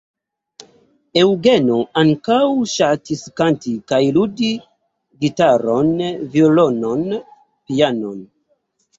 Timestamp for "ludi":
4.15-4.49